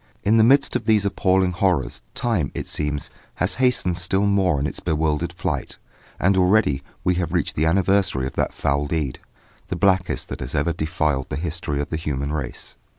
[0.23, 4.65] In the midst of these appalling horrors, time, it seems, has hastened still more in
[4.65, 5.77] its bewildered flight,
[6.19, 9.19] and already we have reached the anniversary of that foul deed,
[9.67, 12.75] the blackest that has ever defiled the history of the human race.